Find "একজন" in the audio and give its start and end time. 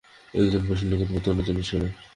0.33-0.61